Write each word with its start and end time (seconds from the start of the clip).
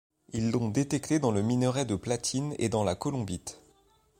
Ils 0.33 0.49
l'ont 0.49 0.69
détecté 0.69 1.19
dans 1.19 1.29
le 1.29 1.43
minerai 1.43 1.85
de 1.85 1.95
platine 1.95 2.55
et 2.57 2.69
dans 2.69 2.83
la 2.83 2.95
colombite. 2.95 3.59